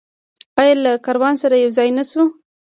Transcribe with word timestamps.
آیا 0.61 0.75
له 0.83 0.91
کاروان 1.05 1.35
سره 1.43 1.55
یوځای 1.63 1.89
نشو؟ 1.97 2.23